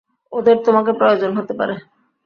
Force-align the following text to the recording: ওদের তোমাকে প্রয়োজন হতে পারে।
ওদের 0.31 0.57
তোমাকে 0.65 0.91
প্রয়োজন 0.93 1.31
হতে 1.37 1.53
পারে। 1.53 1.75